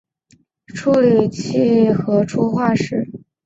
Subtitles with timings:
[0.73, 3.27] 处理器核初始化